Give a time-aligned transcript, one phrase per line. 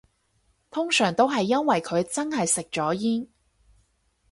[0.71, 3.27] 通常都係因為佢真係食咗煙